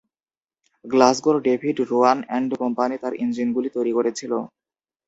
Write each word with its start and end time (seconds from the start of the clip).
গ্লাসগোর 0.85 1.37
David 1.45 1.77
Rowan 1.89 2.19
and 2.23 2.51
company 2.61 2.95
তার 3.03 3.13
ইঞ্জিনগুলি 3.23 3.69
তৈরি 3.75 3.91
করেছিল। 3.97 4.31